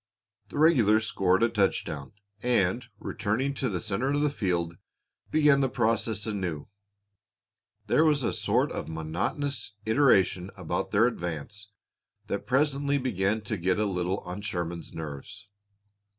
[0.49, 4.77] The regulars scored a touchdown and, returning to the center of the field,
[5.29, 6.67] began the process anew.
[7.85, 11.69] There was a sort of monotonous iteration about their advance
[12.25, 15.47] that presently began to get a little on Sherman's nerves.